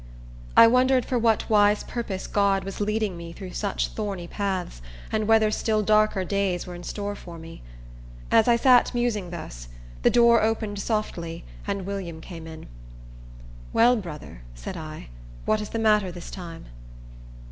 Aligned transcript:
I 0.57 0.65
wondered 0.65 1.05
for 1.05 1.19
what 1.19 1.47
wise 1.47 1.83
purpose 1.83 2.25
God 2.25 2.63
was 2.63 2.81
leading 2.81 3.15
me 3.15 3.33
through 3.33 3.51
such 3.51 3.89
thorny 3.89 4.25
paths, 4.27 4.81
and 5.11 5.27
whether 5.27 5.51
still 5.51 5.83
darker 5.83 6.25
days 6.25 6.65
were 6.65 6.73
in 6.73 6.81
store 6.81 7.15
for 7.15 7.37
me. 7.37 7.61
As 8.31 8.47
I 8.47 8.55
sat 8.55 8.95
musing 8.95 9.29
thus, 9.29 9.67
the 10.01 10.09
door 10.09 10.41
opened 10.41 10.79
softly, 10.79 11.45
and 11.67 11.85
William 11.85 12.19
came 12.19 12.47
in. 12.47 12.65
"Well, 13.73 13.95
brother," 13.95 14.41
said 14.55 14.75
I, 14.75 15.09
"what 15.45 15.61
is 15.61 15.69
the 15.69 15.77
matter 15.77 16.11
this 16.11 16.31
time?" 16.31 16.65